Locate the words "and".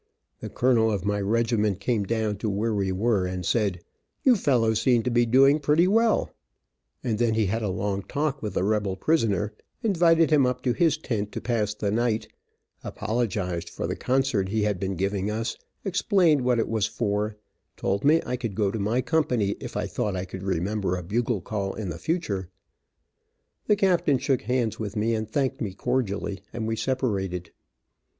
3.27-3.45, 7.03-7.19, 25.13-25.29, 26.51-26.65